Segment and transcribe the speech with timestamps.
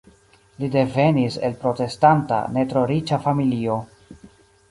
[0.61, 3.77] Li devenis el protestanta ne tro riĉa familio.